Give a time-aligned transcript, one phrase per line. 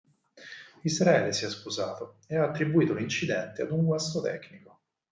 [0.81, 4.79] Israele si è scusato, e ha attribuito l'incidente ad un guasto tecnico.